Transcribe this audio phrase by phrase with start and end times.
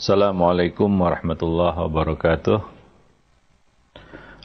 [0.00, 2.64] Assalamualaikum warahmatullahi wabarakatuh.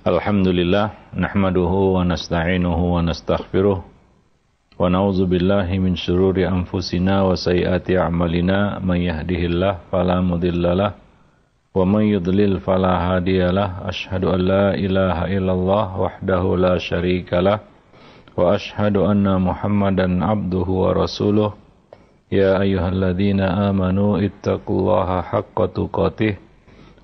[0.04, 3.80] Alhamdulillah nahmaduhu wa nasta'inuhu wa nastaghfiruh.
[3.80, 8.84] Wa na'udzu billahi min syururi anfusina wa sayyiati a'malina.
[8.84, 11.00] May yahdihillah fala mudhillalah
[11.72, 17.62] wa may yudlil fala hadiyalah asyhadu an la ilaha illallah wahdahu la syarikalah
[18.34, 21.54] wa asyhadu anna muhammadan abduhu wa rasuluh
[22.33, 26.35] يا أيها الذين آمنوا اتقوا الله حق تقاته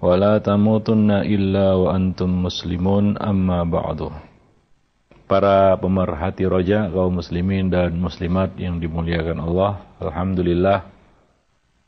[0.00, 4.00] ولا تموتن إلا وأنتم مسلمون أما بعد
[5.28, 10.88] Para pemerhati roja kaum muslimin dan muslimat yang dimuliakan Allah Alhamdulillah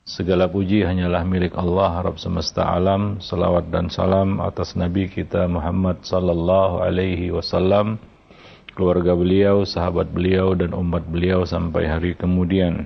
[0.04, 6.04] Segala puji hanyalah milik Allah Rabb semesta alam Salawat dan salam atas Nabi kita Muhammad
[6.04, 7.96] sallallahu alaihi wasallam
[8.76, 12.84] Keluarga beliau, sahabat beliau dan umat beliau sampai hari kemudian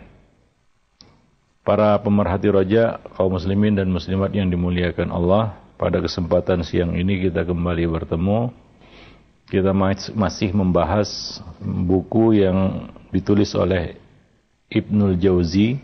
[1.70, 7.46] Para pemerhati roja, kaum muslimin dan muslimat yang dimuliakan Allah, pada kesempatan siang ini kita
[7.46, 8.50] kembali bertemu.
[9.54, 9.70] Kita
[10.18, 14.02] masih membahas buku yang ditulis oleh
[14.74, 15.78] Ibnul Jauzi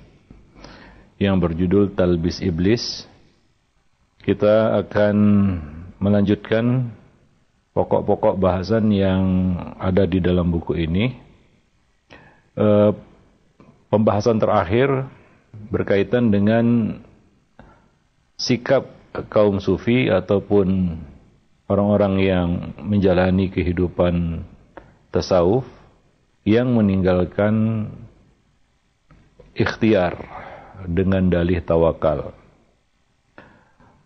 [1.21, 3.05] yang berjudul Talbis Iblis.
[4.25, 5.15] Kita akan
[6.01, 6.97] melanjutkan
[7.77, 9.21] pokok-pokok bahasan yang
[9.77, 11.13] ada di dalam buku ini.
[12.57, 12.89] E,
[13.93, 15.13] pembahasan terakhir
[15.71, 16.97] berkaitan dengan
[18.35, 18.87] sikap
[19.31, 20.99] kaum sufi ataupun
[21.71, 22.49] orang-orang yang
[22.83, 24.43] menjalani kehidupan
[25.09, 25.65] tasawuf
[26.45, 27.87] yang meninggalkan
[29.55, 30.19] ikhtiar
[30.85, 32.35] dengan dalih tawakal.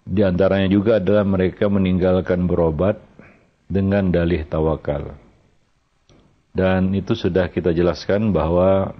[0.10, 2.98] Di antaranya juga adalah mereka meninggalkan berobat
[3.70, 5.14] dengan dalih tawakal.
[6.50, 8.98] Dan itu sudah kita jelaskan bahwa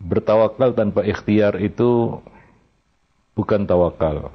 [0.00, 2.18] bertawakal tanpa ikhtiar itu
[3.36, 4.32] bukan tawakal.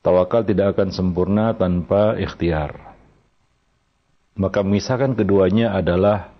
[0.00, 2.96] Tawakal tidak akan sempurna tanpa ikhtiar.
[4.38, 6.32] Maka misalkan keduanya adalah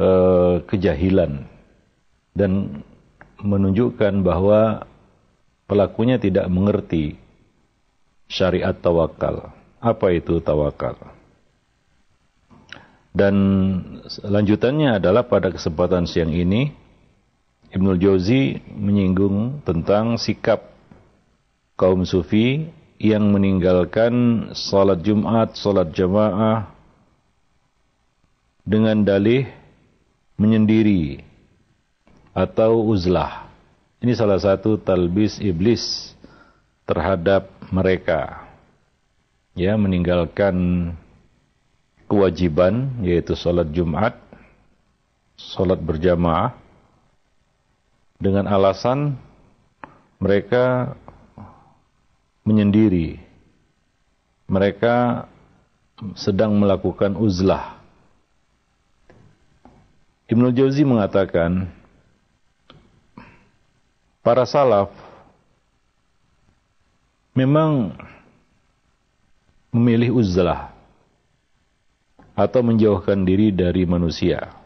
[0.00, 1.44] uh, kejahilan
[2.32, 2.80] dan
[3.42, 4.88] menunjukkan bahwa
[5.68, 7.20] pelakunya tidak mengerti
[8.30, 9.52] syariat tawakal.
[9.82, 10.96] Apa itu tawakal?
[13.10, 13.34] Dan
[14.22, 16.70] lanjutannya adalah pada kesempatan siang ini
[17.70, 20.74] Ibnul Jauzi menyinggung tentang sikap
[21.78, 22.66] kaum sufi
[22.98, 26.68] yang meninggalkan salat Jumat, salat jamaah
[28.66, 29.46] dengan dalih
[30.34, 31.22] menyendiri
[32.34, 33.48] atau uzlah.
[34.02, 36.12] Ini salah satu talbis iblis
[36.84, 38.50] terhadap mereka.
[39.54, 40.54] Ya, meninggalkan
[42.10, 44.18] kewajiban yaitu sholat Jumat,
[45.38, 46.58] sholat berjamaah
[48.18, 49.14] dengan alasan
[50.18, 50.98] mereka
[52.42, 53.22] menyendiri.
[54.50, 55.30] Mereka
[56.18, 57.78] sedang melakukan uzlah.
[60.26, 61.70] Ibnu Jauzi mengatakan
[64.18, 64.90] para salaf
[67.38, 67.94] memang
[69.70, 70.79] memilih uzlah
[72.40, 74.56] atau menjauhkan diri dari manusia.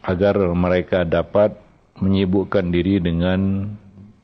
[0.00, 1.52] Agar mereka dapat
[2.00, 3.68] menyibukkan diri dengan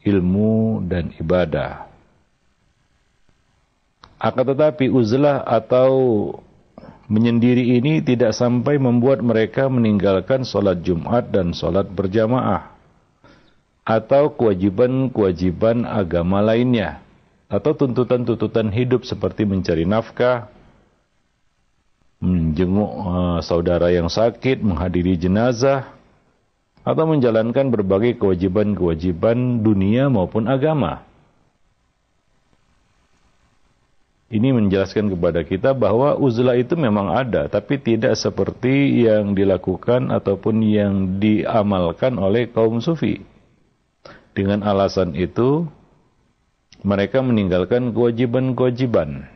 [0.00, 1.92] ilmu dan ibadah.
[4.22, 5.90] Akan tetapi uzlah atau
[7.10, 12.72] menyendiri ini tidak sampai membuat mereka meninggalkan sholat Jumat dan sholat berjamaah.
[13.82, 17.02] Atau kewajiban-kewajiban agama lainnya.
[17.50, 20.48] Atau tuntutan-tuntutan hidup seperti mencari nafkah,
[22.22, 25.90] menjenguk uh, saudara yang sakit, menghadiri jenazah,
[26.86, 31.02] atau menjalankan berbagai kewajiban-kewajiban dunia maupun agama.
[34.32, 40.64] Ini menjelaskan kepada kita bahwa uzlah itu memang ada, tapi tidak seperti yang dilakukan ataupun
[40.64, 43.20] yang diamalkan oleh kaum sufi.
[44.32, 45.68] Dengan alasan itu,
[46.80, 49.28] mereka meninggalkan kewajiban-kewajiban.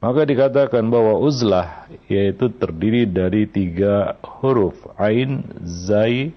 [0.00, 6.32] Maka dikatakan bahwa uzlah yaitu terdiri dari tiga huruf ain, zai,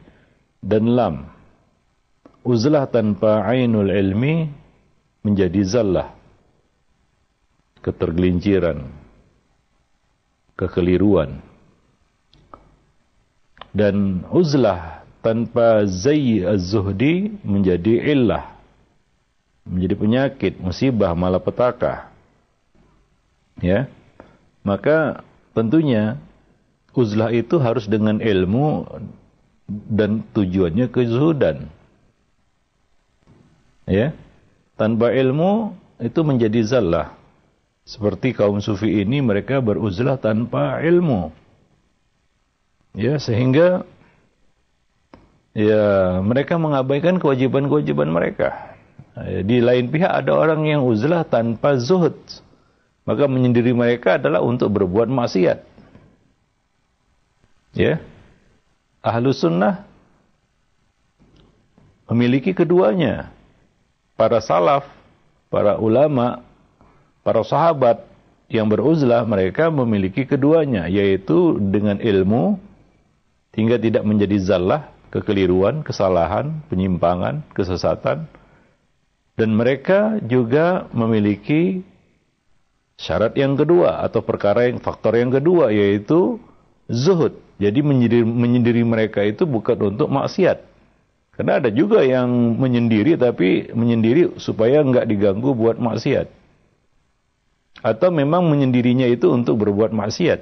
[0.59, 1.15] dan lam.
[2.43, 4.51] Uzlah tanpa ainul ilmi
[5.23, 6.11] menjadi zallah.
[7.79, 8.83] Ketergelinciran.
[10.59, 11.39] Kekeliruan.
[13.71, 18.59] Dan uzlah tanpa zai az-zuhdi menjadi illah.
[19.63, 22.12] Menjadi penyakit, musibah, malapetaka
[23.61, 23.91] ya
[24.63, 25.21] maka
[25.51, 26.15] tentunya
[26.95, 28.87] uzlah itu harus dengan ilmu
[29.67, 31.67] dan tujuannya kezuhudan.
[33.83, 34.15] Ya.
[34.73, 37.13] Tanpa ilmu itu menjadi zallah.
[37.83, 41.29] Seperti kaum sufi ini mereka beruzlah tanpa ilmu.
[42.95, 43.83] Ya, sehingga
[45.51, 48.73] ya mereka mengabaikan kewajiban-kewajiban mereka.
[49.45, 52.17] Di lain pihak ada orang yang uzlah tanpa zuhud.
[53.03, 55.59] Maka menyendiri mereka adalah untuk berbuat maksiat.
[57.75, 57.99] Ya.
[59.03, 59.83] Ahlu sunnah
[62.07, 63.33] memiliki keduanya.
[64.15, 64.87] Para salaf,
[65.49, 66.45] para ulama,
[67.25, 68.05] para sahabat
[68.47, 72.61] yang beruzlah mereka memiliki keduanya yaitu dengan ilmu
[73.57, 78.29] hingga tidak menjadi zallah, kekeliruan, kesalahan, penyimpangan, kesesatan
[79.33, 81.81] dan mereka juga memiliki
[82.97, 86.37] syarat yang kedua atau perkara yang faktor yang kedua yaitu
[86.87, 87.35] zuhud.
[87.61, 90.59] Jadi menyendiri, menyendiri mereka itu bukan untuk maksiat.
[91.33, 92.29] Karena ada juga yang
[92.61, 96.43] menyendiri tapi menyendiri supaya nggak diganggu buat maksiat
[97.83, 100.39] atau memang menyendirinya itu untuk berbuat maksiat.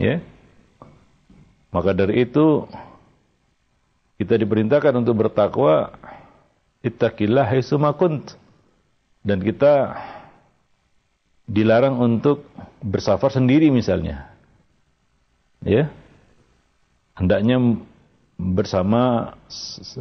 [0.00, 0.24] Ya.
[1.68, 2.64] Maka dari itu
[4.16, 5.92] kita diperintahkan untuk bertakwa
[6.80, 8.40] ittaqillah haitsuma kunt
[9.20, 10.00] dan kita
[11.52, 12.48] dilarang untuk
[12.80, 14.32] bersafar sendiri misalnya.
[15.60, 15.92] Ya.
[17.12, 17.60] Hendaknya
[18.40, 19.36] bersama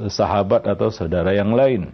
[0.07, 1.91] sahabat atau saudara yang lain.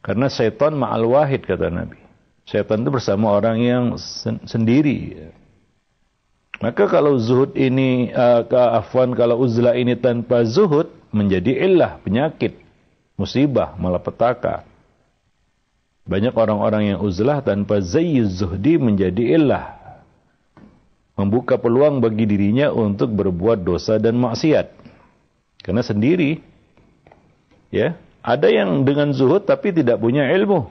[0.00, 2.00] Karena setan ma'al wahid kata Nabi.
[2.48, 5.28] Setan itu bersama orang yang sen sendiri.
[6.60, 8.44] Maka kalau zuhud ini, uh,
[8.80, 12.56] afwan kalau uzlah ini tanpa zuhud, menjadi illah, penyakit,
[13.16, 14.69] musibah, malapetaka.
[16.10, 19.78] Banyak orang-orang yang uzlah tanpa zayyuz zuhdi menjadi illah.
[21.14, 24.74] Membuka peluang bagi dirinya untuk berbuat dosa dan maksiat.
[25.62, 26.42] Karena sendiri,
[27.70, 27.94] ya,
[28.26, 30.66] ada yang dengan zuhud tapi tidak punya ilmu.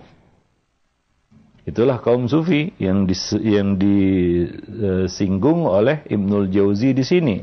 [1.63, 7.37] Itulah kaum sufi yang dis, yang disinggung oleh Ibnul Jauzi di sini.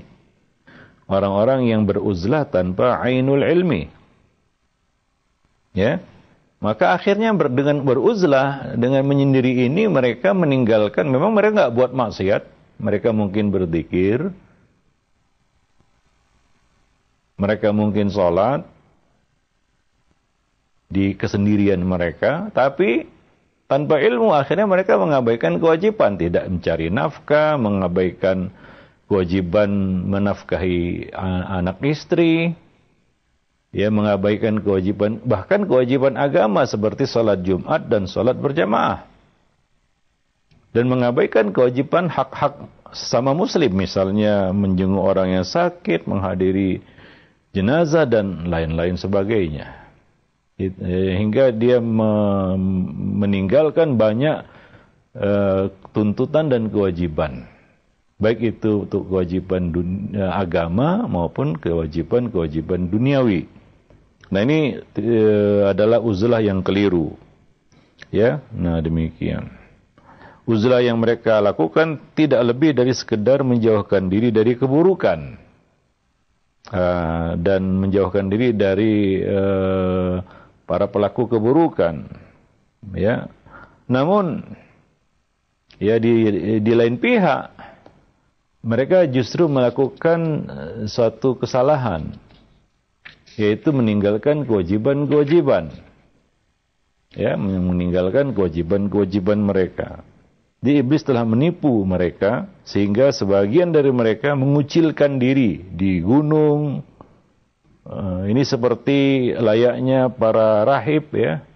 [1.07, 3.89] Orang-orang yang beruzlah tanpa ainul ilmi.
[5.73, 6.03] Ya.
[6.57, 12.43] Maka akhirnya ber, dengan beruzlah, dengan menyendiri ini mereka meninggalkan, memang mereka nggak buat maksiat,
[12.81, 14.33] mereka mungkin berzikir,
[17.37, 18.65] mereka mungkin sholat,
[20.87, 23.05] di kesendirian mereka, tapi
[23.67, 28.55] tanpa ilmu akhirnya mereka mengabaikan kewajiban, tidak mencari nafkah, mengabaikan
[29.11, 29.71] kewajiban
[30.07, 31.11] menafkahi
[31.51, 32.55] anak istri,
[33.77, 39.05] ya mengabaikan kewajiban bahkan kewajiban agama seperti sholat Jumat dan sholat berjamaah
[40.73, 42.57] dan mengabaikan kewajiban hak-hak
[42.97, 46.85] sama muslim misalnya menjenguk orang yang sakit, menghadiri
[47.57, 49.89] jenazah dan lain-lain sebagainya.
[50.57, 54.45] Eh, hingga dia meninggalkan banyak
[55.17, 57.45] uh, tuntutan dan kewajiban
[58.17, 63.45] baik itu untuk kewajiban dunia, agama maupun kewajiban-kewajiban duniawi.
[64.31, 67.15] Nah ini uh, adalah uzlah yang keliru.
[68.15, 69.51] Ya, nah demikian.
[70.47, 75.43] Uzlah yang mereka lakukan tidak lebih dari sekedar menjauhkan diri dari keburukan
[77.37, 80.23] dan menjauhkan diri dari uh,
[80.67, 82.07] para pelaku keburukan.
[82.95, 83.31] Ya.
[83.87, 84.43] Namun
[85.79, 86.27] ya di
[86.59, 87.55] di lain pihak
[88.67, 92.11] mereka justru melakukan eh, suatu kesalahan
[93.37, 95.73] yaitu meninggalkan kewajiban-kewajiban.
[97.17, 100.05] Ya, meninggalkan kewajiban-kewajiban mereka.
[100.61, 106.83] Di iblis telah menipu mereka sehingga sebagian dari mereka mengucilkan diri di gunung,
[107.87, 111.47] Uh, ini seperti layaknya para rahib ya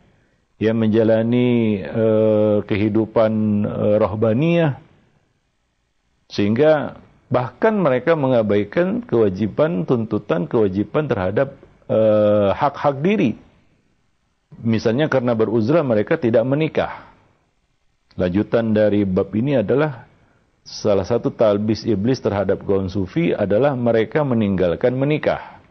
[0.62, 4.78] yang menjalani uh, kehidupan uh, rohbaniyah
[6.30, 11.58] sehingga bahkan mereka mengabaikan kewajiban tuntutan kewajiban terhadap
[12.54, 13.34] hak-hak uh, diri.
[14.60, 17.10] Misalnya karena beruzlah mereka tidak menikah.
[18.18, 20.10] Lanjutan dari bab ini adalah
[20.66, 25.62] salah satu talbis iblis terhadap kaum sufi adalah mereka meninggalkan menikah.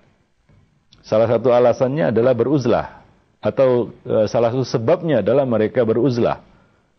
[1.03, 2.87] Salah satu alasannya adalah beruzlah
[3.39, 6.43] atau e, salah satu sebabnya adalah mereka beruzlah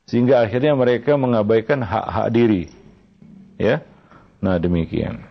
[0.08, 2.64] sehingga akhirnya mereka mengabaikan hak-hak diri.
[3.60, 3.84] Ya.
[4.40, 5.29] Nah, demikian.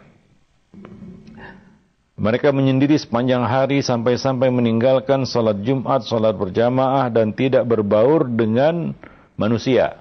[2.19, 8.91] Mereka menyendiri sepanjang hari sampai-sampai meninggalkan salat Jumat, salat berjamaah dan tidak berbaur dengan
[9.39, 9.95] manusia.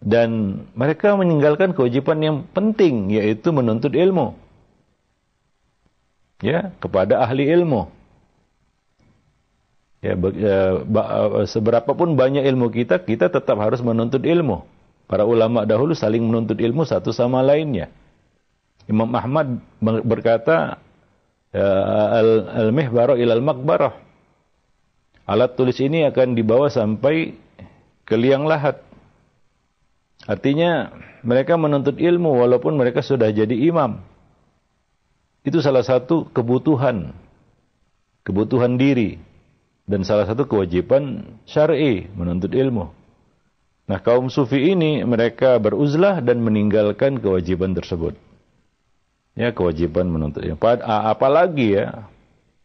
[0.00, 4.32] dan mereka meninggalkan kewajiban yang penting yaitu menuntut ilmu.
[6.40, 7.92] Ya kepada ahli ilmu.
[10.00, 10.16] Ya
[11.44, 14.64] seberapa pun banyak ilmu kita kita tetap harus menuntut ilmu.
[15.04, 17.92] Para ulama dahulu saling menuntut ilmu satu sama lainnya
[18.90, 19.62] Imam Ahmad
[20.02, 20.82] berkata
[22.58, 23.94] al-mihbaro ilal makbarah
[25.30, 27.38] alat tulis ini akan dibawa sampai
[28.02, 28.82] ke liang lahat
[30.28, 30.92] Artinya
[31.24, 34.04] mereka menuntut ilmu walaupun mereka sudah jadi imam.
[35.40, 37.16] Itu salah satu kebutuhan.
[38.20, 39.16] Kebutuhan diri.
[39.88, 42.92] Dan salah satu kewajiban syar'i menuntut ilmu.
[43.90, 48.14] Nah kaum sufi ini mereka beruzlah dan meninggalkan kewajiban tersebut.
[49.38, 50.58] Ya kewajiban menuntut ilmu.
[50.84, 52.10] Apalagi ya.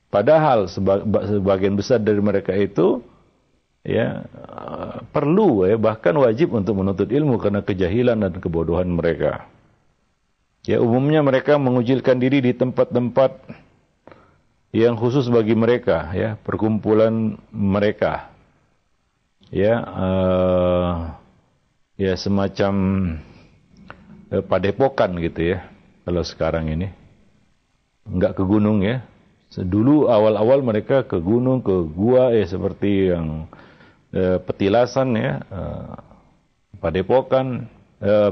[0.09, 3.03] Padahal sebagian besar dari mereka itu
[3.85, 4.23] ya
[5.11, 9.45] perlu ya bahkan wajib untuk menuntut ilmu karena kejahilan dan kebodohan mereka.
[10.65, 13.37] Ya umumnya mereka mengujilkan diri di tempat-tempat
[14.75, 18.27] yang khusus bagi mereka ya perkumpulan mereka
[19.47, 21.15] ya uh,
[21.95, 22.73] ya semacam
[24.35, 25.63] uh, padepokan gitu ya
[26.05, 26.87] kalau sekarang ini
[28.05, 29.01] enggak ke gunung ya
[29.55, 33.49] dulu awal-awal mereka ke gunung ke gua ya seperti yang
[34.15, 35.91] Eh, petilasan ya, eh,
[36.79, 37.67] padepokan,
[37.99, 38.31] eh,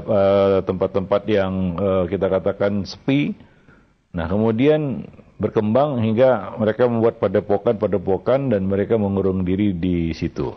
[0.64, 1.76] tempat-tempat yang
[2.08, 3.36] kita katakan sepi.
[4.16, 5.04] Nah kemudian
[5.36, 10.56] berkembang hingga mereka membuat padepokan-padepokan dan mereka mengurung diri di situ.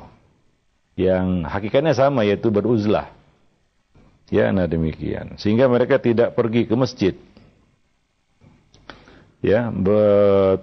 [0.96, 3.12] Yang hakikatnya sama yaitu beruzlah.
[4.28, 5.40] Ya, nah demikian.
[5.40, 7.16] Sehingga mereka tidak pergi ke masjid.
[9.40, 10.00] Ya, be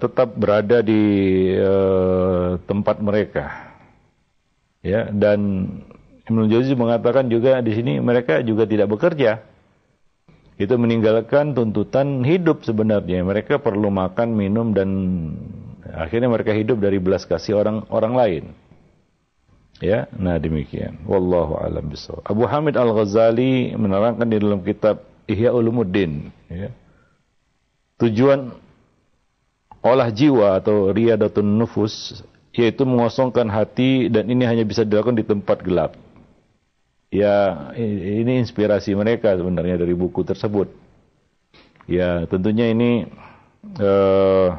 [0.02, 1.00] tetap berada di
[1.56, 3.74] uh, tempat mereka
[4.84, 5.40] Ya, dan
[6.28, 9.40] Ibnu Jauzi mengatakan juga di sini mereka juga tidak bekerja.
[10.60, 13.24] Itu meninggalkan tuntutan hidup sebenarnya.
[13.24, 14.90] Mereka perlu makan, minum dan
[15.88, 18.44] akhirnya mereka hidup dari belas kasih orang orang lain.
[19.84, 21.04] Ya, nah demikian.
[21.04, 22.24] Wallahu a'lam bishawab.
[22.24, 26.72] Abu Hamid Al-Ghazali menerangkan di dalam kitab Ihya Ulumuddin, ya.
[28.00, 28.56] Tujuan
[29.84, 32.24] olah jiwa atau riyadatun nufus
[32.56, 35.92] yaitu mengosongkan hati dan ini hanya bisa dilakukan di tempat gelap.
[37.12, 40.72] Ya, ini inspirasi mereka sebenarnya dari buku tersebut.
[41.84, 43.04] Ya, tentunya ini
[43.78, 44.58] uh,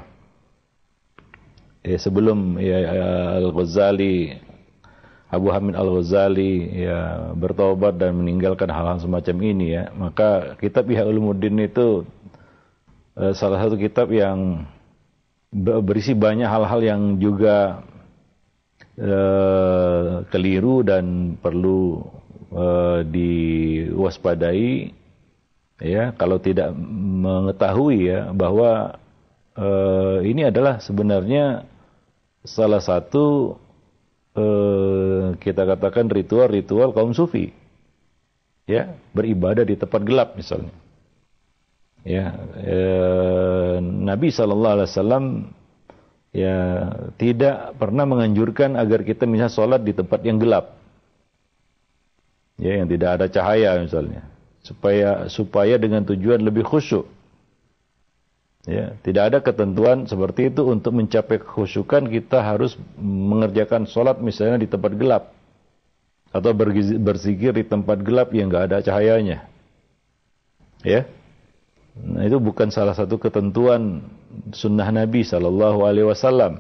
[1.81, 2.77] ya sebelum ya,
[3.41, 4.44] Al-Ghazali
[5.35, 11.59] Abu Hamid Al-Ghazali ya bertobat dan meninggalkan hal-hal semacam ini ya, maka kitab Ihya Ulumuddin
[11.59, 12.07] itu
[13.19, 14.65] uh, salah satu kitab yang
[15.55, 17.83] berisi banyak hal-hal yang juga
[18.99, 22.03] uh, keliru dan perlu
[22.51, 24.91] uh, diwaspadai
[25.79, 26.11] ya.
[26.15, 28.99] Kalau tidak mengetahui ya bahwa
[29.55, 31.63] uh, ini adalah sebenarnya
[32.45, 33.57] salah satu
[34.35, 37.51] uh, kita katakan ritual-ritual kaum sufi.
[38.65, 40.73] Ya beribadah di tempat gelap misalnya.
[42.05, 45.25] Ya eh, Nabi Shallallahu Alaihi Wasallam
[46.33, 46.57] ya
[47.17, 50.77] tidak pernah menganjurkan agar kita misalnya sholat di tempat yang gelap.
[52.57, 54.25] Ya yang tidak ada cahaya misalnya.
[54.65, 57.05] Supaya supaya dengan tujuan lebih khusyuk
[58.65, 64.67] ya tidak ada ketentuan seperti itu untuk mencapai kekhusyukan kita harus mengerjakan sholat misalnya di
[64.69, 65.33] tempat gelap
[66.33, 66.51] atau
[66.99, 69.47] berzikir di tempat gelap yang nggak ada cahayanya
[70.83, 71.07] ya
[71.95, 74.03] Nah, itu bukan salah satu ketentuan
[74.51, 76.59] sunnah Nabi Shallallahu Alaihi Wasallam.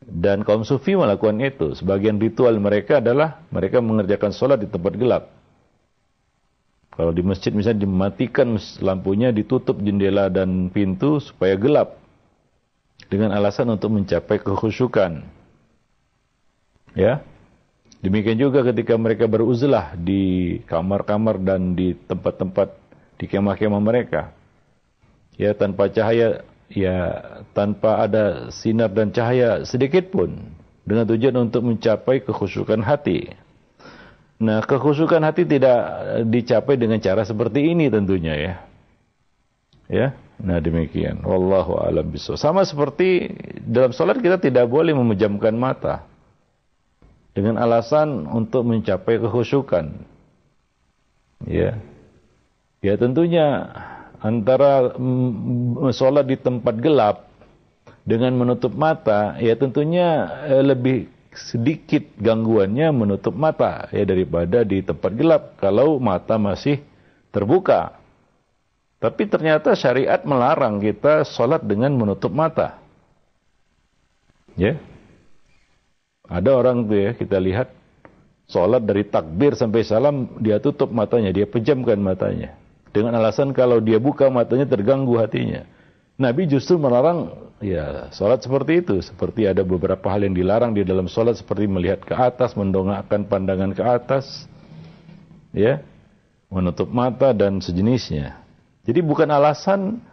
[0.00, 1.74] Dan kaum sufi melakukan itu.
[1.74, 5.28] Sebagian ritual mereka adalah mereka mengerjakan sholat di tempat gelap.
[7.00, 11.96] Kalau di masjid misalnya dimatikan lampunya, ditutup jendela dan pintu supaya gelap.
[13.08, 15.24] Dengan alasan untuk mencapai kekhusyukan.
[16.92, 17.24] Ya.
[18.04, 22.68] Demikian juga ketika mereka beruzlah di kamar-kamar dan di tempat-tempat
[23.16, 24.36] di kemah-kemah mereka.
[25.40, 26.96] Ya tanpa cahaya, ya
[27.56, 30.36] tanpa ada sinar dan cahaya sedikit pun
[30.84, 33.32] dengan tujuan untuk mencapai kekhusyukan hati.
[34.40, 35.80] Nah, kekhusyukan hati tidak
[36.32, 38.54] dicapai dengan cara seperti ini tentunya ya.
[39.90, 40.06] Ya.
[40.40, 41.20] Nah, demikian.
[41.20, 42.40] Wallahu a'lam bishawab.
[42.40, 46.08] Sama seperti dalam salat kita tidak boleh memejamkan mata
[47.36, 49.92] dengan alasan untuk mencapai kekhusyukan.
[51.44, 51.76] Ya.
[52.80, 53.68] Ya tentunya
[54.24, 57.28] antara mm, sholat di tempat gelap
[58.08, 65.12] dengan menutup mata ya tentunya eh, lebih sedikit gangguannya menutup mata ya daripada di tempat
[65.14, 66.82] gelap kalau mata masih
[67.30, 67.98] terbuka.
[69.00, 72.76] Tapi ternyata syariat melarang kita sholat dengan menutup mata.
[74.58, 74.76] Ya.
[76.28, 77.72] Ada orang tuh ya kita lihat
[78.50, 82.54] sholat dari takbir sampai salam dia tutup matanya, dia pejamkan matanya.
[82.90, 85.64] Dengan alasan kalau dia buka matanya terganggu hatinya.
[86.20, 87.32] Nabi justru melarang
[87.64, 89.00] ya sholat seperti itu.
[89.00, 93.72] Seperti ada beberapa hal yang dilarang di dalam sholat seperti melihat ke atas, mendongakkan pandangan
[93.72, 94.44] ke atas,
[95.56, 95.80] ya,
[96.52, 98.36] menutup mata dan sejenisnya.
[98.84, 100.04] Jadi bukan alasan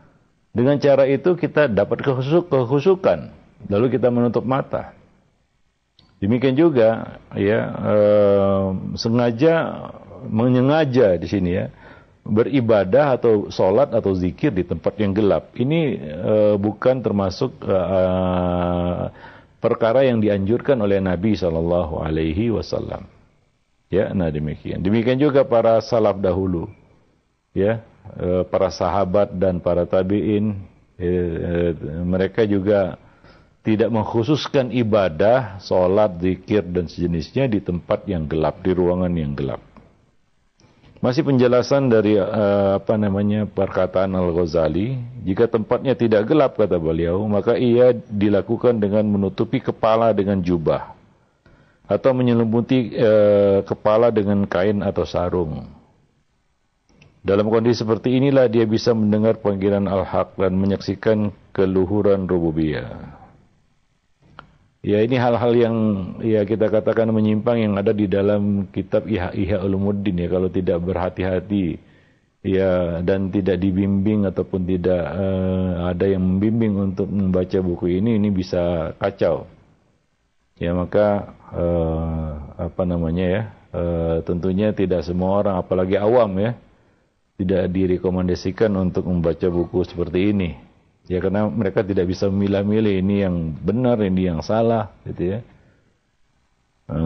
[0.55, 3.35] dengan cara itu kita dapat kehusuk, kehusukan,
[3.67, 4.95] lalu kita menutup mata.
[6.17, 8.65] Demikian juga ya eh,
[8.97, 9.53] sengaja
[10.25, 11.69] menyengaja di sini ya
[12.27, 15.55] beribadah atau sholat atau zikir di tempat yang gelap.
[15.55, 19.07] Ini uh, bukan termasuk uh,
[19.63, 23.07] perkara yang dianjurkan oleh Nabi Shallallahu Alaihi Wasallam.
[23.87, 24.83] Ya, nah demikian.
[24.83, 26.67] Demikian juga para salaf dahulu,
[27.55, 27.79] ya,
[28.19, 30.59] uh, para sahabat dan para tabiin,
[30.99, 31.71] uh,
[32.03, 32.99] mereka juga
[33.67, 39.59] tidak mengkhususkan ibadah, sholat, zikir dan sejenisnya di tempat yang gelap, di ruangan yang gelap.
[40.97, 47.53] Masih penjelasan dari uh, apa namanya perkataan Al-Ghazali, jika tempatnya tidak gelap kata beliau, maka
[47.53, 50.97] ia dilakukan dengan menutupi kepala dengan jubah
[51.85, 55.69] atau menyelimuti uh, kepala dengan kain atau sarung.
[57.21, 63.16] Dalam kondisi seperti inilah dia bisa mendengar panggilan Al-Haq dan menyaksikan keluhuran rububiyah.
[64.87, 65.75] Ya ini hal-hal yang
[66.23, 70.79] ya kita katakan menyimpang yang ada di dalam kitab Iha Iha Ulumuddin ya kalau tidak
[70.79, 71.75] berhati-hati
[72.39, 78.31] ya dan tidak dibimbing ataupun tidak uh, ada yang membimbing untuk membaca buku ini ini
[78.31, 79.51] bisa kacau.
[80.55, 83.41] Ya maka uh, apa namanya ya
[83.75, 86.55] uh, tentunya tidak semua orang apalagi awam ya
[87.35, 90.66] tidak direkomendasikan untuk membaca buku seperti ini.
[91.07, 95.39] Ya karena mereka tidak bisa memilah-milih ini yang benar, ini yang salah, gitu ya.
[96.91, 96.99] E,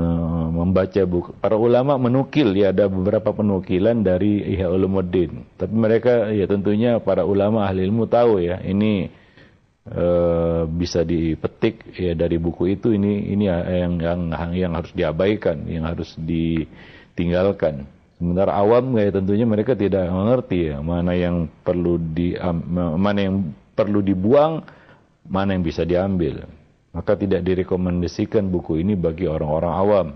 [0.50, 1.38] membaca buku.
[1.38, 5.46] Para ulama menukil ya ada beberapa penukilan dari Ihya Ulumuddin.
[5.54, 9.14] Tapi mereka ya tentunya para ulama ahli ilmu tahu ya ini
[9.86, 10.06] e,
[10.66, 14.22] bisa dipetik ya dari buku itu ini ini yang yang
[14.54, 17.86] yang harus diabaikan, yang harus ditinggalkan.
[18.18, 22.38] Sementara awam ya tentunya mereka tidak mengerti ya mana yang perlu di
[22.98, 24.64] mana yang perlu dibuang,
[25.28, 26.46] mana yang bisa diambil.
[26.92, 30.08] Maka tidak direkomendasikan buku ini bagi orang-orang awam,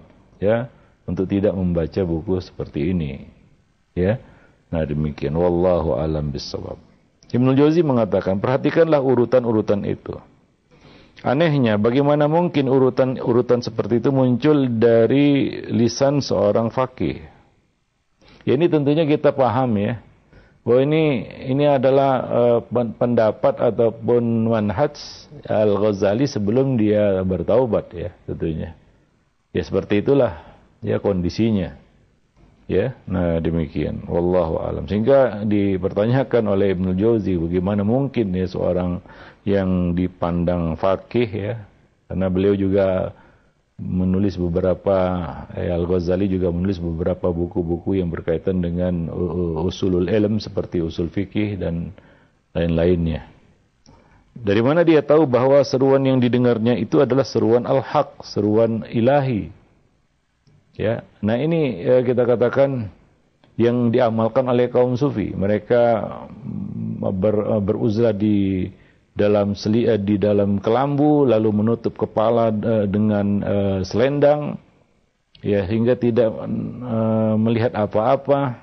[0.43, 0.67] ya,
[1.07, 3.25] untuk tidak membaca buku seperti ini.
[3.95, 4.19] Ya.
[4.67, 6.75] Nah, demikian wallahu alam bisawab.
[7.31, 10.19] Ibnu Jauzi mengatakan, perhatikanlah urutan-urutan itu.
[11.23, 17.23] Anehnya, bagaimana mungkin urutan-urutan seperti itu muncul dari lisan seorang fakih?
[18.45, 20.04] Ya ini tentunya kita paham ya
[20.65, 21.03] bahwa ini
[21.45, 24.97] ini adalah uh, pendapat ataupun manhaj
[25.45, 28.73] Al Ghazali sebelum dia bertaubat ya tentunya.
[29.53, 30.41] Ya seperti itulah
[30.81, 31.77] ya kondisinya.
[32.65, 34.09] Ya nah demikian.
[34.09, 34.89] Wallahu alam.
[34.89, 39.05] Sehingga dipertanyakan oleh Ibnu Jauzi bagaimana mungkin ya seorang
[39.45, 41.53] yang dipandang fakih ya.
[42.09, 43.13] Karena beliau juga
[43.75, 44.97] menulis beberapa
[45.51, 49.11] eh, Al-Ghazali juga menulis beberapa buku-buku yang berkaitan dengan
[49.61, 51.91] usulul ilm seperti usul fikih dan
[52.55, 53.27] lain-lainnya.
[54.35, 59.47] Dari mana dia tahu bahwa seruan yang didengarnya itu adalah seruan al-haq, seruan ilahi.
[60.75, 61.07] Ya.
[61.23, 62.91] Nah, ini ya, kita katakan
[63.55, 65.31] yang diamalkan oleh kaum sufi.
[65.31, 66.03] Mereka
[66.35, 68.67] mm, ber, beruzlah di
[69.15, 74.59] dalam seli, di dalam kelambu lalu menutup kepala uh, dengan uh, selendang
[75.39, 78.59] ya hingga tidak uh, melihat apa-apa.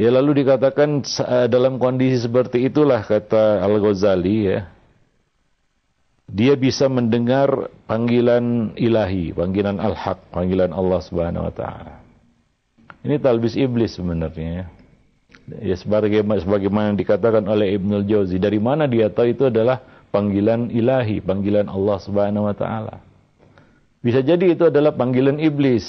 [0.00, 1.04] Ya lalu dikatakan
[1.52, 4.64] dalam kondisi seperti itulah kata Al Ghazali ya
[6.24, 12.00] dia bisa mendengar panggilan ilahi panggilan al haq panggilan Allah Subhanahu wa taala.
[13.04, 14.79] Ini talbis iblis sebenarnya ya
[15.58, 19.82] Ya sebagaimana, sebagaimana dikatakan oleh Ibnu Jauzi, dari mana dia tahu itu adalah
[20.14, 23.02] panggilan ilahi, panggilan Allah Subhanahu wa taala.
[24.00, 25.84] Bisa jadi itu adalah panggilan iblis.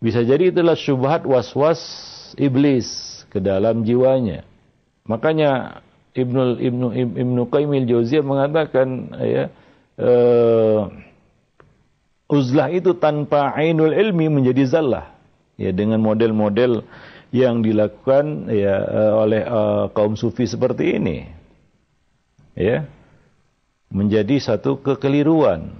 [0.00, 1.82] Bisa jadi itulah syubhat was-was
[2.40, 4.48] iblis ke dalam jiwanya.
[5.04, 5.82] Makanya
[6.16, 9.44] Ibnu Ibnu Ibnu Qayyim Jauziyah mengatakan ya
[10.00, 10.88] uh,
[12.26, 15.12] uzlah itu tanpa ainul ilmi menjadi zallah.
[15.60, 16.82] Ya dengan model-model
[17.30, 21.18] yang dilakukan ya eh, oleh uh, kaum sufi seperti ini.
[22.58, 22.84] Ya.
[23.90, 25.74] menjadi satu kekeliruan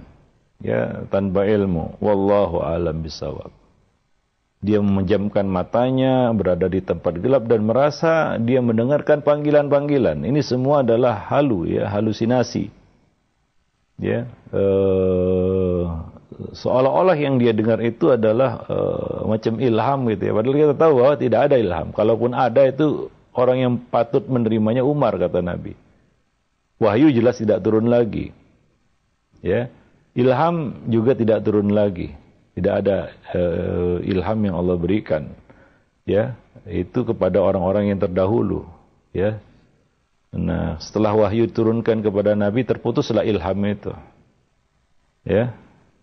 [0.59, 3.55] ya tanpa ilmu wallahu alam bisawab
[4.61, 11.17] dia memejamkan matanya berada di tempat gelap dan merasa dia mendengarkan panggilan-panggilan ini semua adalah
[11.33, 12.69] halu ya halusinasi
[13.97, 16.10] ya uh,
[16.51, 21.13] seolah-olah yang dia dengar itu adalah uh, macam ilham gitu ya padahal kita tahu bahwa
[21.17, 25.77] tidak ada ilham kalaupun ada itu orang yang patut menerimanya Umar kata Nabi
[26.81, 28.33] wahyu jelas tidak turun lagi.
[29.45, 29.69] Ya.
[30.17, 32.17] Ilham juga tidak turun lagi.
[32.57, 35.29] Tidak ada uh, ilham yang Allah berikan.
[36.03, 36.35] Ya,
[36.67, 38.65] itu kepada orang-orang yang terdahulu,
[39.13, 39.37] ya.
[40.33, 43.93] Nah, setelah wahyu turunkan kepada Nabi terputuslah ilham itu.
[45.23, 45.55] Ya.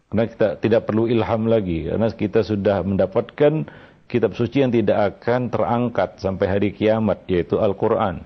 [0.08, 3.68] Karena kita tidak perlu ilham lagi karena kita sudah mendapatkan
[4.08, 8.24] kitab suci yang tidak akan terangkat sampai hari kiamat yaitu Al-Qur'an.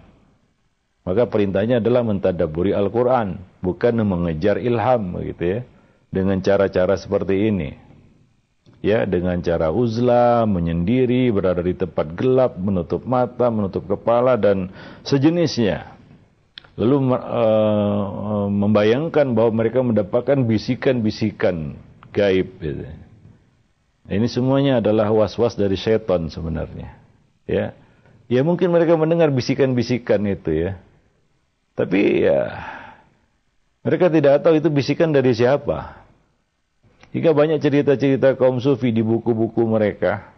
[1.02, 5.60] Maka perintahnya adalah mentadaburi Al-Quran, bukan mengejar ilham, gitu ya.
[6.12, 7.74] Dengan cara-cara seperti ini.
[8.82, 14.70] Ya, dengan cara uzlah, menyendiri, berada di tempat gelap, menutup mata, menutup kepala, dan
[15.02, 15.91] sejenisnya.
[16.72, 21.76] Lalu uh, membayangkan bahwa mereka mendapatkan bisikan-bisikan
[22.16, 22.48] gaib.
[22.58, 22.88] Gitu.
[24.08, 26.96] Ini semuanya adalah was-was dari setan sebenarnya.
[27.44, 27.76] Ya,
[28.26, 30.72] ya mungkin mereka mendengar bisikan-bisikan itu ya
[31.72, 32.52] tapi ya
[33.82, 36.04] mereka tidak tahu itu bisikan dari siapa.
[37.12, 40.31] Jika banyak cerita-cerita kaum sufi di buku-buku mereka,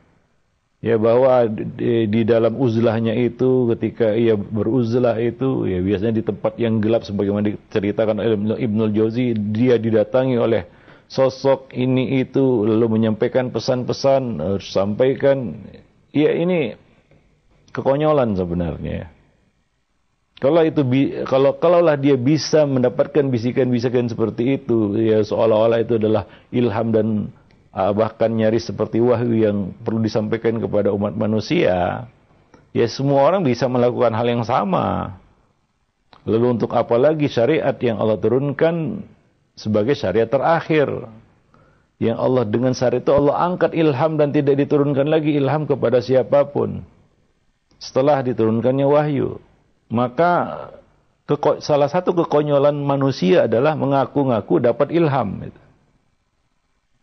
[0.84, 6.60] ya bahwa di, di dalam uzlahnya itu ketika ia beruzlah itu ya biasanya di tempat
[6.60, 10.68] yang gelap sebagaimana diceritakan oleh Ibnul Jauzi dia didatangi oleh
[11.08, 15.56] sosok ini itu lalu menyampaikan pesan-pesan harus sampaikan.
[16.12, 16.76] Ya ini
[17.72, 19.08] kekonyolan sebenarnya.
[20.38, 20.84] Kalau itu
[21.24, 27.06] kalau kalaulah dia bisa mendapatkan bisikan-bisikan seperti itu, ya seolah-olah itu adalah ilham dan
[27.74, 32.06] bahkan nyaris seperti wahyu yang perlu disampaikan kepada umat manusia,
[32.70, 35.18] ya semua orang bisa melakukan hal yang sama.
[36.24, 39.02] Lalu untuk apa lagi syariat yang Allah turunkan
[39.58, 40.88] sebagai syariat terakhir?
[41.98, 46.46] Yang Allah dengan syariat itu Allah angkat ilham dan tidak diturunkan lagi ilham kepada siapa
[46.46, 46.86] pun.
[47.82, 49.42] Setelah diturunkannya wahyu.
[49.92, 50.64] Maka
[51.60, 55.44] salah satu kekonyolan manusia adalah mengaku-ngaku dapat ilham.
[55.44, 55.63] Gitu.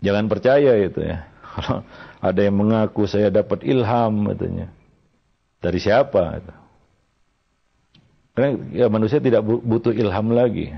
[0.02, 1.26] Jangan percaya itu ya.
[1.52, 1.86] Kalau
[2.22, 4.68] ada yang mengaku saya dapat ilham katanya.
[5.62, 6.42] Dari siapa?
[8.34, 10.74] Karena ya, manusia tidak butuh ilham lagi.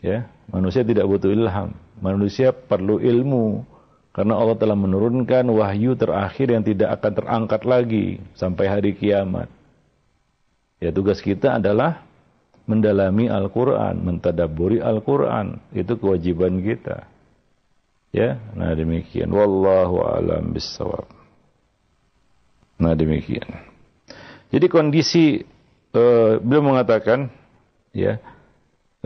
[0.00, 1.76] Ya, manusia tidak butuh ilham.
[2.00, 3.62] Manusia perlu ilmu
[4.10, 9.46] karena Allah telah menurunkan wahyu terakhir yang tidak akan terangkat lagi sampai hari kiamat.
[10.80, 12.02] Ya tugas kita adalah
[12.64, 15.60] mendalami Al-Quran, mentadaburi Al-Quran.
[15.76, 17.09] Itu kewajiban kita.
[18.10, 19.30] Ya, nah demikian.
[19.30, 21.06] Wallahu alam bisawab.
[22.82, 23.46] Nah demikian.
[24.50, 25.46] Jadi kondisi
[25.94, 27.30] uh, beliau mengatakan,
[27.94, 28.18] ya,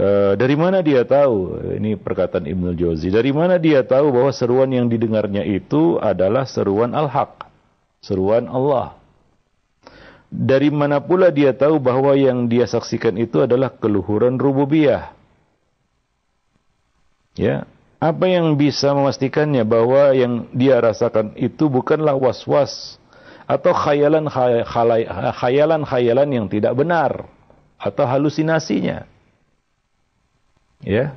[0.01, 1.61] uh, dari mana dia tahu?
[1.77, 3.13] Ini perkataan Ibnu Jauzi.
[3.13, 7.45] Dari mana dia tahu bahwa seruan yang didengarnya itu adalah seruan al-haq,
[8.01, 9.05] seruan Allah
[10.35, 15.15] dari mana pula dia tahu bahwa yang dia saksikan itu adalah keluhuran rububiyah?
[17.39, 17.67] Ya,
[18.05, 23.01] apa yang bisa memastikannya bahwa yang dia rasakan itu bukanlah was-was
[23.49, 24.29] atau khayalan
[25.33, 27.25] khayalan khayalan yang tidak benar
[27.81, 29.09] atau halusinasinya?
[30.85, 31.17] Ya,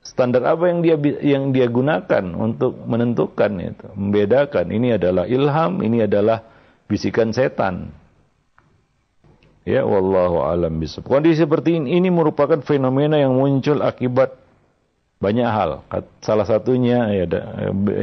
[0.00, 6.08] standar apa yang dia yang dia gunakan untuk menentukan itu, membedakan ini adalah ilham, ini
[6.08, 6.40] adalah
[6.88, 7.92] bisikan setan.
[9.68, 11.08] Ya, wallahu alam bisawab.
[11.08, 14.43] Kondisi seperti ini, ini merupakan fenomena yang muncul akibat
[15.24, 15.80] banyak hal.
[16.20, 17.24] Salah satunya ya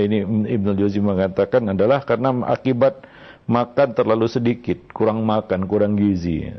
[0.02, 3.06] ini Ibnu Jauzi mengatakan adalah karena akibat
[3.46, 6.50] makan terlalu sedikit, kurang makan, kurang gizi.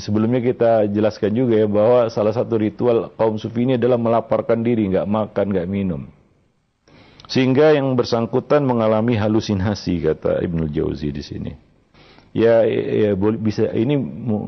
[0.00, 4.88] Sebelumnya kita jelaskan juga ya bahwa salah satu ritual kaum sufi ini adalah melaparkan diri,
[4.88, 6.08] nggak makan, nggak minum.
[7.28, 11.67] Sehingga yang bersangkutan mengalami halusinasi kata Ibnu Jauzi di sini
[12.36, 13.96] ya, ya bisa ini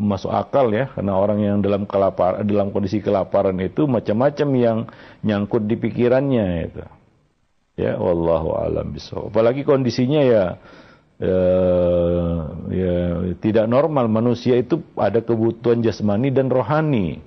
[0.01, 4.79] masuk akal ya karena orang yang dalam kelapar dalam kondisi kelaparan itu macam-macam yang
[5.25, 6.85] nyangkut di pikirannya itu.
[7.81, 10.45] Ya wallahu alam bisawab apalagi kondisinya ya
[11.21, 11.41] ya,
[12.69, 12.97] ya
[13.39, 14.09] tidak normal.
[14.09, 17.21] Manusia itu ada kebutuhan jasmani dan rohani.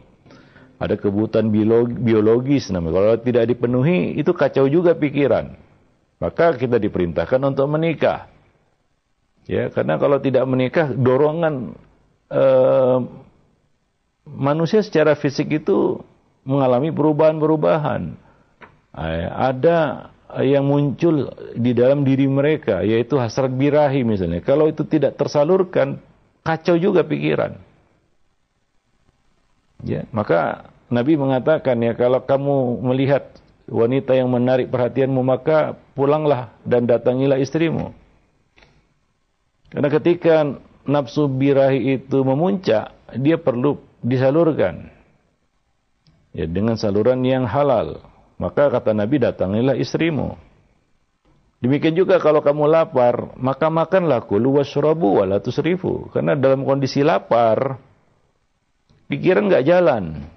[0.81, 2.99] Ada kebutuhan biologi, biologis namanya.
[2.99, 5.55] Kalau tidak dipenuhi itu kacau juga pikiran.
[6.19, 8.32] Maka kita diperintahkan untuk menikah
[9.43, 11.75] Ya, karena kalau tidak menikah dorongan
[12.31, 12.99] uh,
[14.23, 15.99] manusia secara fisik itu
[16.47, 18.15] mengalami perubahan-perubahan.
[18.93, 20.09] Eh, ada
[20.41, 24.39] yang muncul di dalam diri mereka, yaitu hasrat birahi misalnya.
[24.39, 25.99] Kalau itu tidak tersalurkan,
[26.45, 27.57] kacau juga pikiran.
[29.83, 33.27] Ya, maka Nabi mengatakan ya kalau kamu melihat
[33.67, 37.91] wanita yang menarik perhatianmu maka pulanglah dan datangilah istrimu.
[39.73, 40.35] Karena ketika
[40.85, 44.93] nafsu birahi itu memuncak, dia perlu disalurkan.
[46.33, 48.05] Ya dengan saluran yang halal.
[48.37, 50.37] Maka kata Nabi datangilah istrimu.
[51.63, 56.11] Demikian juga kalau kamu lapar, maka makanlah kulu washrabu wala tusrifu.
[56.11, 57.79] Karena dalam kondisi lapar,
[59.07, 60.27] pikiran nggak jalan.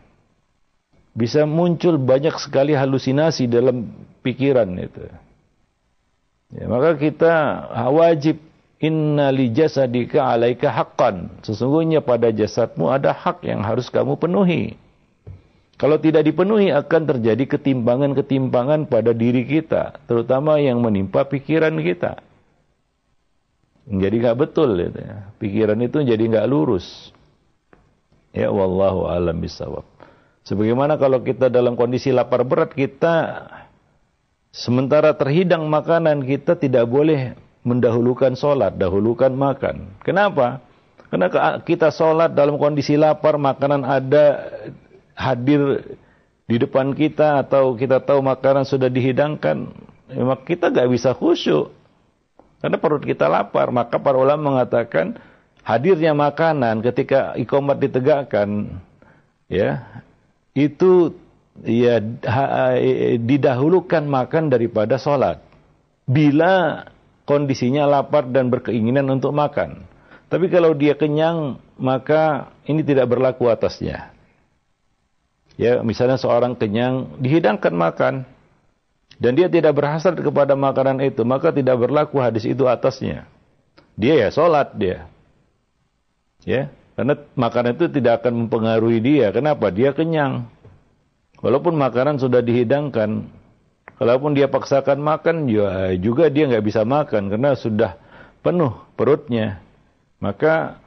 [1.16, 3.90] Bisa muncul banyak sekali halusinasi dalam
[4.22, 5.02] pikiran itu.
[6.54, 7.34] Ya, maka kita
[7.90, 8.38] wajib
[8.80, 11.42] inna li jasadika alaika haqqan.
[11.44, 14.76] Sesungguhnya pada jasadmu ada hak yang harus kamu penuhi.
[15.76, 22.16] Kalau tidak dipenuhi akan terjadi ketimpangan-ketimpangan pada diri kita, terutama yang menimpa pikiran kita.
[23.86, 25.30] Jadi nggak betul, gitu ya.
[25.36, 27.12] pikiran itu jadi nggak lurus.
[28.32, 29.84] Ya wallahu alam bisawab.
[30.48, 33.46] Sebagaimana kalau kita dalam kondisi lapar berat kita
[34.50, 37.36] sementara terhidang makanan kita tidak boleh
[37.66, 39.90] mendahulukan sholat, dahulukan makan.
[40.06, 40.62] Kenapa?
[41.10, 41.26] Karena
[41.66, 44.54] kita sholat dalam kondisi lapar, makanan ada
[45.18, 45.82] hadir
[46.46, 49.74] di depan kita atau kita tahu makanan sudah dihidangkan,
[50.06, 51.74] ya, kita gak bisa khusyuk.
[52.62, 53.74] Karena perut kita lapar.
[53.74, 55.18] Maka para ulama mengatakan
[55.66, 58.78] hadirnya makanan ketika ikomat ditegakkan,
[59.50, 59.82] ya
[60.56, 61.14] itu
[61.66, 62.74] ya ha,
[63.18, 65.42] didahulukan makan daripada sholat.
[66.06, 66.86] Bila
[67.26, 69.84] kondisinya lapar dan berkeinginan untuk makan.
[70.26, 74.10] Tapi kalau dia kenyang, maka ini tidak berlaku atasnya.
[75.58, 78.14] Ya, misalnya seorang kenyang dihidangkan makan
[79.16, 83.24] dan dia tidak berhasrat kepada makanan itu, maka tidak berlaku hadis itu atasnya.
[83.96, 85.08] Dia ya sholat dia.
[86.44, 89.32] Ya, karena makanan itu tidak akan mempengaruhi dia.
[89.32, 89.72] Kenapa?
[89.72, 90.46] Dia kenyang.
[91.40, 93.28] Walaupun makanan sudah dihidangkan,
[93.96, 97.96] kalaupun dia paksakan makan, ya juga dia nggak bisa makan karena sudah
[98.40, 99.60] penuh perutnya.
[100.16, 100.80] Maka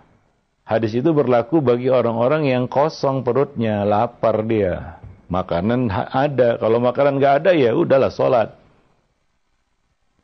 [0.70, 5.02] Hadis itu berlaku bagi orang-orang yang kosong perutnya, lapar dia.
[5.26, 8.54] Makanan ada, kalau makanan nggak ada ya udahlah sholat.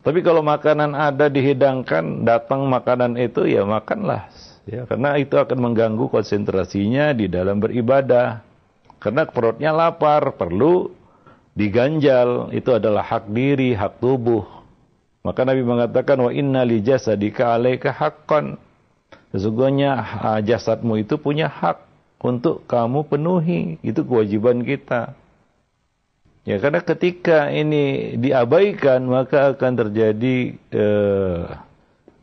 [0.06, 4.30] Tapi kalau makanan ada dihidangkan, datang makanan itu ya makanlah.
[4.70, 8.46] Ya, karena itu akan mengganggu konsentrasinya di dalam beribadah.
[9.02, 10.94] Karena perutnya lapar, perlu
[11.56, 12.52] diganjal.
[12.52, 14.46] Itu adalah hak diri, hak tubuh.
[15.26, 18.62] Maka Nabi mengatakan wa inna li jasadika alaika haqqan.
[19.34, 19.98] Sesungguhnya
[20.46, 21.82] jasadmu itu punya hak
[22.22, 23.82] untuk kamu penuhi.
[23.82, 25.18] Itu kewajiban kita.
[26.46, 31.42] Ya karena ketika ini diabaikan maka akan terjadi eh,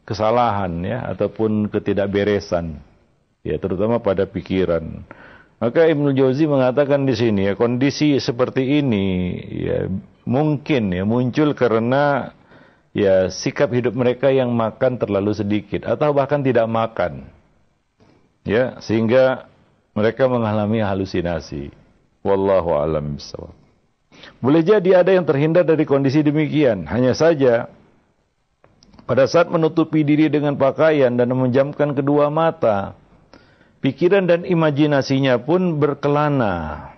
[0.07, 2.79] kesalahan ya ataupun ketidakberesan
[3.43, 5.03] ya terutama pada pikiran.
[5.63, 9.07] Maka Ibnu Jauzi mengatakan di sini ya kondisi seperti ini
[9.63, 9.87] ya
[10.27, 12.35] mungkin ya muncul karena
[12.91, 17.31] ya sikap hidup mereka yang makan terlalu sedikit atau bahkan tidak makan.
[18.43, 19.47] Ya, sehingga
[19.95, 21.71] mereka mengalami halusinasi.
[22.27, 23.55] Wallahu alam bisawab.
[24.39, 26.87] Boleh jadi ada yang terhindar dari kondisi demikian.
[26.91, 27.71] Hanya saja
[29.07, 32.95] pada saat menutupi diri dengan pakaian dan menjamkan kedua mata,
[33.83, 36.89] pikiran dan imajinasinya pun berkelana.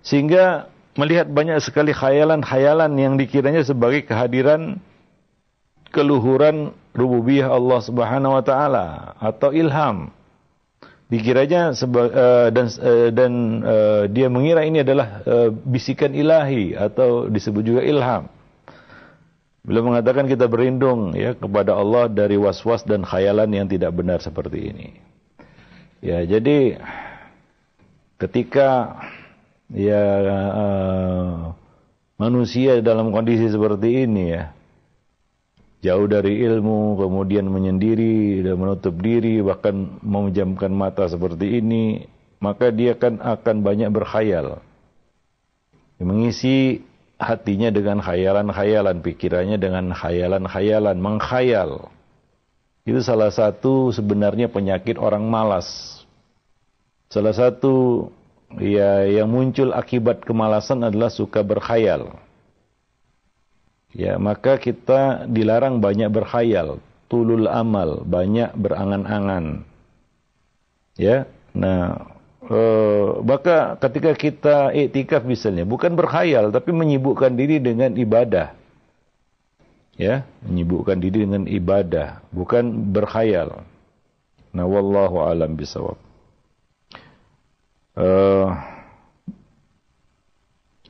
[0.00, 4.78] Sehingga melihat banyak sekali khayalan-khayalan yang dikiranya sebagai kehadiran
[5.90, 8.86] keluhuran rububiyah Allah Subhanahu wa taala
[9.18, 10.14] atau ilham.
[11.10, 15.20] Dikiranya uh, dan uh, dan uh, dia mengira ini adalah
[15.68, 18.30] bisikan ilahi atau disebut juga ilham.
[19.64, 24.60] Beliau mengatakan kita berlindung ya kepada Allah dari was-was dan khayalan yang tidak benar seperti
[24.74, 25.13] ini.
[26.04, 26.76] Ya, jadi
[28.20, 29.00] ketika
[29.72, 30.04] ya
[30.52, 31.56] uh,
[32.20, 34.52] manusia dalam kondisi seperti ini ya,
[35.80, 42.04] jauh dari ilmu, kemudian menyendiri dan menutup diri, bahkan memejamkan mata seperti ini,
[42.36, 44.60] maka dia kan akan banyak berkhayal.
[46.04, 46.84] Mengisi
[47.16, 51.88] hatinya dengan khayalan-khayalan, pikirannya dengan khayalan-khayalan, mengkhayal.
[52.84, 56.00] Itu salah satu sebenarnya penyakit orang malas.
[57.08, 58.08] Salah satu
[58.60, 62.12] ya yang muncul akibat kemalasan adalah suka berkhayal
[63.94, 69.62] ya maka kita dilarang banyak berkhayal, tulul amal, banyak berangan-angan.
[70.98, 71.30] Ya.
[71.54, 72.10] Nah,
[72.44, 78.52] Uh, maka ketika kita iktikaf misalnya bukan berkhayal tapi menyibukkan diri dengan ibadah
[79.94, 83.62] ya menyibukkan diri dengan ibadah bukan berkhayal.
[84.54, 85.98] Nah wallahu alam bisawab.
[87.94, 88.50] Uh,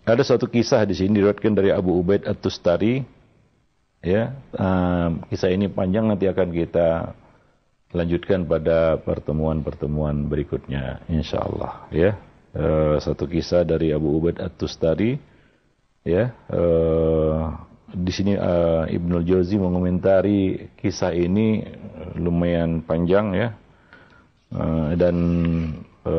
[0.04, 3.04] ada satu kisah di sini diriwayatkan dari Abu Ubaid At-Tustari.
[4.04, 7.16] Ya uh, kisah ini panjang nanti akan kita
[7.94, 11.88] lanjutkan pada pertemuan-pertemuan berikutnya insyaallah.
[11.94, 12.18] Ya
[12.50, 15.14] e, satu kisah dari Abu Ubaid At-Tustari.
[16.02, 16.62] Ya e,
[17.94, 18.52] di sini e,
[18.90, 21.62] Ibnul Jauzi mengomentari kisah ini
[22.18, 23.48] lumayan panjang ya
[24.50, 24.64] e,
[24.98, 25.16] dan
[26.02, 26.14] e,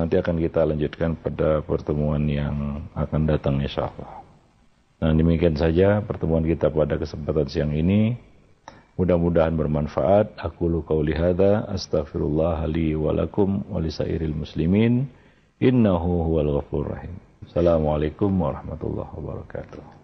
[0.00, 4.24] nanti akan kita lanjutkan pada pertemuan yang akan datang insyaallah.
[5.00, 8.16] Nah demikian saja pertemuan kita pada kesempatan siang ini.
[9.00, 10.36] Mudah-mudahan bermanfaat.
[10.36, 15.08] Aku lu qauli hadza astaghfirullah li wa lakum wa lisairil muslimin
[15.56, 17.16] innahu huwal ghafurur rahim.
[17.48, 19.96] Assalamualaikum warahmatullahi wabarakatuh.